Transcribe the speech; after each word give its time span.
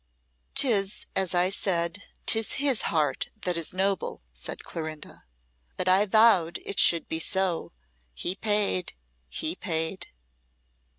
"'Tis 0.55 1.05
as 1.15 1.35
I 1.35 1.51
said 1.51 2.01
'tis 2.25 2.53
his 2.53 2.81
heart 2.89 3.29
that 3.43 3.55
is 3.55 3.71
noble," 3.71 4.23
said 4.31 4.63
Clorinda. 4.63 5.25
"But 5.77 5.87
I 5.87 6.07
vowed 6.07 6.57
it 6.65 6.79
should 6.79 7.07
be 7.07 7.19
so. 7.19 7.71
He 8.15 8.33
paid 8.33 8.93
he 9.29 9.53
paid!" 9.55 10.07